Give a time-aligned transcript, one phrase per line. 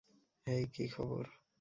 [0.47, 1.23] হেই, কী খবর?